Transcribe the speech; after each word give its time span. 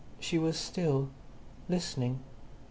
She 0.19 0.39
was 0.39 0.57
still, 0.57 1.09
listening. 1.69 2.21